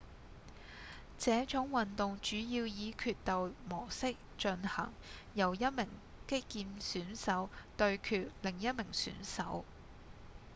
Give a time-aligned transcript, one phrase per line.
[1.19, 4.91] 這種運動主要以決鬥模式進行
[5.35, 5.87] 由一名
[6.27, 9.63] 擊劍選手對決另一名選手